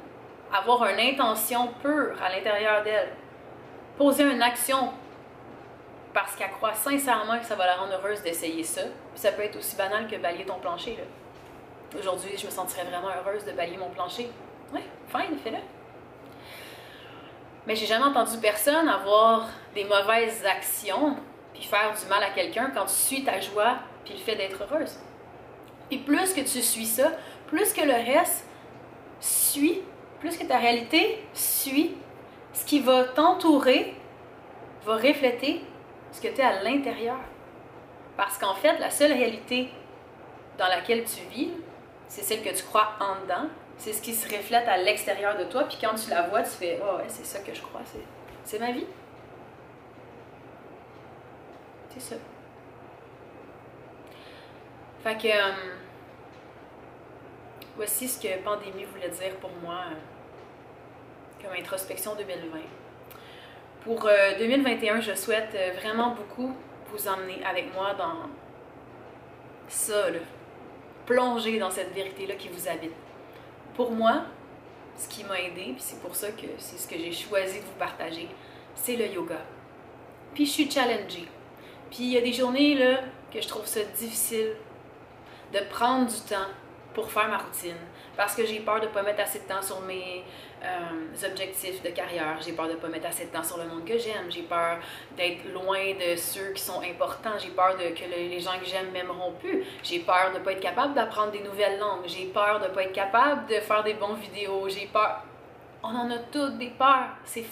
avoir 0.53 0.85
une 0.87 0.99
intention 0.99 1.69
pure 1.83 2.15
à 2.23 2.31
l'intérieur 2.31 2.83
d'elle. 2.83 3.11
Poser 3.97 4.25
une 4.25 4.43
action 4.43 4.93
parce 6.13 6.35
qu'elle 6.35 6.51
croit 6.51 6.75
sincèrement 6.75 7.39
que 7.39 7.45
ça 7.45 7.55
va 7.55 7.67
la 7.67 7.77
rendre 7.77 7.93
heureuse 7.93 8.23
d'essayer 8.23 8.65
ça. 8.65 8.83
Ça 9.15 9.33
peut 9.33 9.43
être 9.43 9.57
aussi 9.57 9.77
banal 9.77 10.09
que 10.09 10.17
balayer 10.17 10.45
ton 10.45 10.59
plancher. 10.59 10.99
Aujourd'hui, 11.97 12.37
je 12.37 12.47
me 12.47 12.51
sentirais 12.51 12.85
vraiment 12.85 13.09
heureuse 13.09 13.45
de 13.45 13.53
balayer 13.53 13.77
mon 13.77 13.91
plancher. 13.91 14.31
Oui, 14.73 14.81
fine, 15.09 15.39
fais-le. 15.39 15.59
Mais 17.67 17.77
j'ai 17.77 17.87
jamais 17.87 18.05
entendu 18.05 18.39
personne 18.39 18.89
avoir 18.89 19.49
des 19.75 19.85
mauvaises 19.85 20.45
actions 20.45 21.17
puis 21.53 21.65
faire 21.65 21.93
du 21.93 22.07
mal 22.09 22.23
à 22.23 22.31
quelqu'un 22.31 22.71
quand 22.75 22.87
tu 22.87 22.95
suis 22.95 23.25
ta 23.25 23.41
joie 23.41 23.77
puis 24.05 24.15
le 24.15 24.21
fait 24.21 24.37
d'être 24.37 24.63
heureuse. 24.63 24.99
Et 25.91 25.99
plus 25.99 26.33
que 26.33 26.41
tu 26.41 26.63
suis 26.63 26.87
ça, 26.87 27.11
plus 27.49 27.73
que 27.73 27.83
le 27.83 27.93
reste 27.93 28.45
suit, 29.21 29.83
plus 30.21 30.37
que 30.37 30.45
ta 30.45 30.59
réalité 30.59 31.25
suit, 31.35 31.97
ce 32.53 32.65
qui 32.65 32.81
va 32.81 33.05
t'entourer 33.05 33.95
va 34.85 34.95
refléter 34.95 35.63
ce 36.13 36.21
que 36.21 36.29
tu 36.29 36.41
es 36.41 36.45
à 36.45 36.63
l'intérieur. 36.63 37.19
Parce 38.17 38.39
qu'en 38.39 38.55
fait, 38.55 38.79
la 38.79 38.91
seule 38.91 39.13
réalité 39.13 39.71
dans 40.59 40.69
laquelle 40.69 41.05
tu 41.05 41.23
vis, 41.31 41.51
c'est 42.09 42.23
celle 42.23 42.43
que 42.43 42.55
tu 42.55 42.63
crois 42.65 42.93
en 43.01 43.23
dedans, 43.23 43.49
c'est 43.81 43.95
ce 43.95 44.03
qui 44.03 44.13
se 44.13 44.29
reflète 44.29 44.69
à 44.69 44.77
l'extérieur 44.77 45.39
de 45.39 45.45
toi, 45.45 45.65
puis 45.65 45.79
quand 45.81 45.95
tu 45.95 46.11
la 46.11 46.29
vois, 46.29 46.43
tu 46.43 46.51
fais 46.51 46.79
Oh, 46.83 46.99
ouais, 46.99 47.05
c'est 47.09 47.25
ça 47.25 47.41
que 47.41 47.55
je 47.55 47.63
crois, 47.63 47.81
c'est 48.45 48.59
ma 48.59 48.73
vie. 48.73 48.85
C'est 51.89 52.01
ça. 52.01 52.17
Fait 55.03 55.17
que. 55.17 55.29
Euh, 55.29 55.53
voici 57.75 58.07
ce 58.07 58.21
que 58.21 58.43
pandémie 58.45 58.85
voulait 58.85 59.09
dire 59.09 59.35
pour 59.41 59.51
moi 59.63 59.85
euh, 59.91 61.43
comme 61.43 61.59
introspection 61.59 62.15
2020. 62.17 62.59
Pour 63.83 64.03
2021, 64.03 64.99
euh, 64.99 65.01
je 65.01 65.15
souhaite 65.15 65.57
vraiment 65.81 66.11
beaucoup 66.11 66.55
vous 66.89 67.09
emmener 67.09 67.43
avec 67.49 67.73
moi 67.73 67.95
dans 67.95 68.29
ça, 69.69 70.11
là, 70.11 70.19
plonger 71.07 71.59
dans 71.59 71.71
cette 71.71 71.95
vérité-là 71.95 72.35
qui 72.35 72.49
vous 72.49 72.69
habite 72.69 72.93
pour 73.75 73.91
moi, 73.93 74.25
ce 74.97 75.09
qui 75.09 75.25
m'a 75.25 75.41
aidé, 75.41 75.73
puis 75.73 75.79
c'est 75.79 76.01
pour 76.01 76.15
ça 76.15 76.31
que 76.31 76.47
c'est 76.59 76.79
ce 76.79 76.87
que 76.87 76.99
j'ai 76.99 77.13
choisi 77.13 77.61
de 77.61 77.65
vous 77.65 77.79
partager, 77.79 78.29
c'est 78.75 78.97
le 78.97 79.07
yoga. 79.07 79.41
Puis 80.35 80.47
je 80.47 80.51
suis 80.51 80.71
challengée. 80.71 81.29
Puis 81.91 82.01
il 82.01 82.11
y 82.11 82.19
a 82.19 82.21
des 82.21 82.33
journées 82.33 82.75
là, 82.75 83.01
que 83.33 83.41
je 83.41 83.49
trouve 83.49 83.67
ça 83.67 83.83
difficile 83.99 84.55
de 85.53 85.59
prendre 85.71 86.07
du 86.07 86.21
temps 86.21 86.49
pour 86.95 87.11
faire 87.11 87.29
ma 87.29 87.39
routine. 87.39 87.77
Parce 88.17 88.35
que 88.35 88.45
j'ai 88.45 88.61
peur 88.61 88.81
de 88.81 88.87
ne 88.87 88.91
pas 88.91 89.03
mettre 89.03 89.23
assez 89.23 89.41
de 89.41 89.45
temps 89.45 89.63
sur 89.63 89.81
mes 89.81 90.25
euh, 90.63 91.27
objectifs 91.31 91.83
de 91.83 91.91
carrière. 91.91 92.37
J'ai 92.45 92.53
peur 92.53 92.67
de 92.67 92.73
ne 92.73 92.77
pas 92.77 92.89
mettre 92.89 93.07
assez 93.07 93.27
de 93.27 93.31
temps 93.31 93.43
sur 93.43 93.59
le 93.59 93.65
monde 93.65 93.85
que 93.85 93.97
j'aime. 93.99 94.31
J'ai 94.31 94.43
peur 94.43 94.79
d'être 95.17 95.51
loin 95.53 95.95
de 95.95 96.17
ceux 96.17 96.53
qui 96.53 96.63
sont 96.63 96.83
importants. 96.83 97.39
J'ai 97.39 97.51
peur 97.51 97.77
que 97.77 98.05
les 98.11 98.41
gens 98.41 98.59
que 98.59 98.67
j'aime 98.67 98.91
m'aimeront 98.91 99.33
plus. 99.33 99.65
J'ai 99.83 100.01
peur 100.01 100.33
de 100.33 100.39
ne 100.39 100.45
pas 100.45 100.53
être 100.53 100.61
capable 100.61 100.95
d'apprendre 100.95 101.33
des 101.33 101.43
nouvelles 101.43 101.79
langues. 101.79 102.05
J'ai 102.07 102.27
peur 102.27 102.61
de 102.61 102.67
ne 102.67 102.71
pas 102.71 102.83
être 102.83 102.93
capable 102.93 103.47
de 103.47 103.55
faire 103.61 103.83
des 103.83 103.95
bons 103.95 104.15
vidéos. 104.15 104.69
J'ai 104.69 104.87
peur. 104.87 105.23
On 105.83 105.89
en 105.89 106.11
a 106.11 106.19
toutes 106.31 106.59
des 106.59 106.71
peurs. 106.71 107.09
C'est 107.25 107.47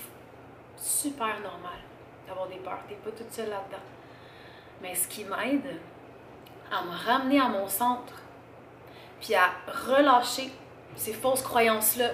super 0.76 1.40
normal 1.40 1.78
d'avoir 2.26 2.46
des 2.48 2.56
peurs. 2.56 2.80
Tu 2.86 2.94
n'es 2.94 3.00
pas 3.00 3.10
toute 3.10 3.32
seule 3.32 3.48
là-dedans. 3.48 3.82
Mais 4.82 4.94
ce 4.94 5.08
qui 5.08 5.24
m'aide 5.24 5.80
à 6.70 6.82
me 6.84 6.94
ramener 6.94 7.40
à 7.40 7.48
mon 7.48 7.66
centre, 7.66 8.12
puis 9.20 9.34
à 9.34 9.50
relâcher 9.88 10.50
ces 10.96 11.12
fausses 11.12 11.42
croyances-là, 11.42 12.10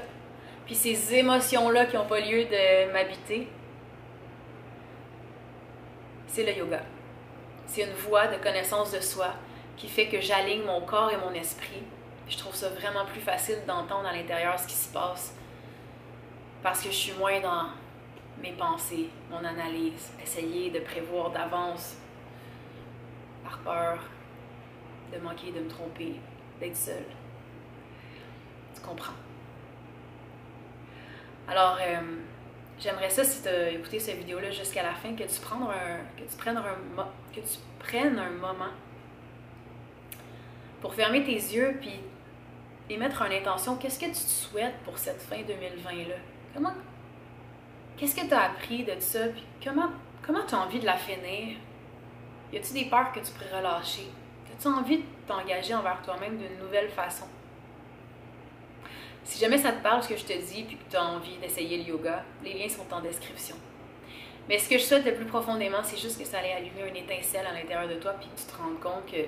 puis 0.67 0.75
ces 0.75 1.15
émotions-là 1.15 1.87
qui 1.87 1.97
n'ont 1.97 2.07
pas 2.07 2.21
lieu 2.21 2.45
de 2.45 2.93
m'habiter, 2.93 3.49
c'est 6.27 6.45
le 6.45 6.53
yoga. 6.53 6.81
C'est 7.67 7.83
une 7.83 7.93
voie 7.93 8.27
de 8.27 8.37
connaissance 8.43 8.93
de 8.93 9.01
soi 9.01 9.35
qui 9.77 9.89
fait 9.89 10.09
que 10.09 10.21
j'aligne 10.21 10.65
mon 10.65 10.81
corps 10.81 11.11
et 11.11 11.17
mon 11.17 11.33
esprit. 11.33 11.83
Je 12.29 12.39
trouve 12.39 12.55
ça 12.55 12.69
vraiment 12.71 13.05
plus 13.05 13.21
facile 13.21 13.59
d'entendre 13.67 14.09
à 14.09 14.13
l'intérieur 14.13 14.59
ce 14.59 14.67
qui 14.67 14.75
se 14.75 14.93
passe 14.93 15.35
parce 16.63 16.81
que 16.83 16.91
je 16.91 16.95
suis 16.95 17.13
moins 17.13 17.41
dans 17.41 17.67
mes 18.41 18.53
pensées, 18.53 19.11
mon 19.31 19.45
analyse, 19.45 20.13
essayer 20.23 20.71
de 20.71 20.81
prévoir 20.81 21.31
d'avance 21.31 21.97
par 23.45 23.59
peur 23.59 23.99
de 25.13 25.19
manquer, 25.19 25.53
de 25.53 25.61
me 25.61 25.69
tromper, 25.69 26.15
d'être 26.61 26.77
seule. 26.77 27.07
Tu 28.75 28.81
comprends? 28.81 29.13
Alors, 31.49 31.79
euh, 31.81 32.01
j'aimerais 32.79 33.11
ça, 33.11 33.25
si 33.25 33.43
tu 33.43 33.49
as 33.49 33.71
écouté 33.71 33.99
cette 33.99 34.19
vidéo-là 34.19 34.51
jusqu'à 34.51 34.83
la 34.83 34.95
fin, 34.95 35.15
que 35.15 35.25
tu, 35.25 35.41
prennes 35.41 35.63
un, 35.63 35.99
que, 36.17 36.23
tu 36.23 36.49
un, 36.49 37.07
que 37.35 37.41
tu 37.41 37.59
prennes 37.79 38.19
un 38.19 38.31
moment 38.31 38.73
pour 40.81 40.95
fermer 40.95 41.25
tes 41.25 41.33
yeux 41.33 41.77
puis 41.81 42.01
émettre 42.91 43.23
une 43.23 43.33
intention. 43.33 43.77
Qu'est-ce 43.77 43.99
que 43.99 44.07
tu 44.07 44.13
te 44.13 44.17
souhaites 44.19 44.77
pour 44.85 44.99
cette 44.99 45.21
fin 45.21 45.37
2020-là? 45.37 46.17
Comment. 46.55 46.75
Qu'est-ce 47.97 48.17
que 48.17 48.27
tu 48.27 48.35
as 48.35 48.43
appris 48.51 48.85
de 48.85 48.99
ça? 48.99 49.29
Puis 49.29 49.45
comment 49.63 49.91
comment 50.27 50.45
tu 50.47 50.55
as 50.55 50.61
envie 50.61 50.81
de 50.81 50.87
la 50.87 50.97
finir? 50.97 51.57
Y 52.53 52.57
a-t-il 52.57 52.85
des 52.85 52.91
peurs 52.91 53.13
que 53.13 53.21
tu 53.21 53.33
pourrais 53.33 53.59
relâcher? 53.59 54.09
As-tu 54.53 54.69
envie 54.69 54.99
de 54.99 55.05
t'engager 55.27 55.75
envers 55.75 56.01
toi-même 56.03 56.37
d'une 56.37 56.59
nouvelle 56.59 56.89
façon? 56.89 57.27
Si 59.25 59.39
jamais 59.39 59.59
ça 59.59 59.73
te 59.73 59.83
parle 59.83 60.03
ce 60.03 60.09
que 60.09 60.17
je 60.17 60.25
te 60.25 60.33
dis 60.33 60.65
puis 60.65 60.77
que 60.77 60.91
tu 60.91 60.97
as 60.97 61.05
envie 61.05 61.37
d'essayer 61.39 61.79
le 61.79 61.85
yoga, 61.85 62.23
les 62.43 62.53
liens 62.55 62.69
sont 62.69 62.93
en 62.93 63.01
description. 63.01 63.57
Mais 64.49 64.59
ce 64.59 64.69
que 64.69 64.77
je 64.77 64.83
souhaite 64.83 65.07
le 65.07 65.15
plus 65.15 65.25
profondément, 65.25 65.83
c'est 65.83 65.97
juste 65.97 66.19
que 66.19 66.27
ça 66.27 66.39
allait 66.39 66.53
allumer 66.53 66.89
une 66.89 66.97
étincelle 66.97 67.47
à 67.47 67.53
l'intérieur 67.55 67.89
de 67.89 67.95
toi 67.95 68.13
puis 68.21 68.29
que 68.29 68.39
tu 68.39 68.47
te 68.47 68.57
rendes 68.57 68.79
compte 68.81 69.07
que 69.07 69.27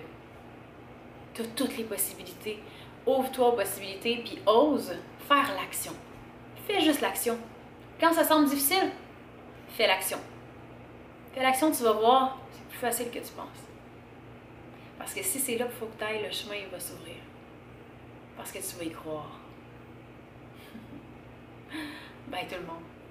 tu 1.35 1.43
as 1.43 1.47
toutes 1.57 1.77
les 1.79 1.85
possibilités. 1.85 2.63
Ouvre-toi 3.07 3.49
aux 3.49 3.57
possibilités 3.57 4.23
puis 4.25 4.39
ose 4.47 4.95
faire 5.27 5.55
l'action. 5.55 5.93
Fais 6.67 6.81
juste 6.81 7.01
l'action. 7.01 7.39
Quand 7.99 8.13
ça 8.13 8.25
semble 8.25 8.49
difficile, 8.49 8.91
fais 9.71 9.87
l'action. 9.87 10.19
Fais 11.35 11.43
l'action, 11.43 11.71
tu 11.71 11.83
vas 11.83 11.93
voir, 11.93 12.39
c'est 12.53 12.69
plus 12.69 12.79
facile 12.79 13.11
que 13.11 13.19
tu 13.19 13.33
penses. 13.33 13.66
Parce 15.07 15.15
que 15.15 15.23
si 15.23 15.39
c'est 15.39 15.57
là 15.57 15.67
qu'il 15.67 15.77
faut 15.77 15.87
que 15.87 15.99
tu 15.99 16.03
ailles, 16.05 16.25
le 16.25 16.33
chemin 16.33 16.67
va 16.69 16.81
s'ouvrir. 16.81 17.15
Parce 18.37 18.51
que 18.51 18.59
tu 18.59 18.77
vas 18.77 18.83
y 18.83 18.91
croire. 18.91 19.39
Bye 22.27 22.49
tout 22.49 22.57
le 22.57 22.67
monde. 22.67 22.83